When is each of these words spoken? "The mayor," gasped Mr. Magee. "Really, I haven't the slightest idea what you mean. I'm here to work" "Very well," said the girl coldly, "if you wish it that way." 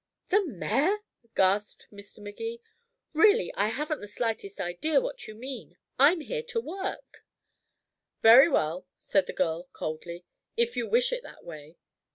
"The 0.29 0.43
mayor," 0.43 0.97
gasped 1.35 1.85
Mr. 1.91 2.23
Magee. 2.23 2.59
"Really, 3.13 3.53
I 3.55 3.67
haven't 3.67 4.01
the 4.01 4.07
slightest 4.07 4.59
idea 4.59 4.99
what 4.99 5.27
you 5.27 5.35
mean. 5.35 5.77
I'm 5.99 6.21
here 6.21 6.41
to 6.41 6.59
work" 6.59 7.23
"Very 8.23 8.49
well," 8.49 8.87
said 8.97 9.27
the 9.27 9.33
girl 9.33 9.69
coldly, 9.73 10.25
"if 10.57 10.75
you 10.75 10.87
wish 10.89 11.13
it 11.13 11.21
that 11.21 11.43
way." 11.45 11.77